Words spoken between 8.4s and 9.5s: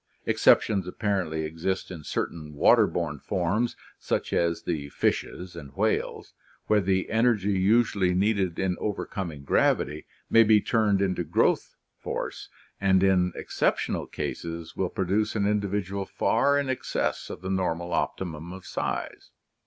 in overcoming